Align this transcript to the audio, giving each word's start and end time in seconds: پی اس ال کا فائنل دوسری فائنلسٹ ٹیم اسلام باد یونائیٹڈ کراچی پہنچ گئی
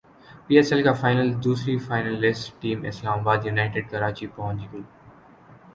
پی 0.45 0.53
اس 0.59 0.71
ال 0.73 0.81
کا 0.83 0.93
فائنل 1.01 1.29
دوسری 1.43 1.77
فائنلسٹ 1.79 2.61
ٹیم 2.61 2.85
اسلام 2.87 3.23
باد 3.23 3.45
یونائیٹڈ 3.45 3.89
کراچی 3.91 4.27
پہنچ 4.35 4.71
گئی 4.71 4.81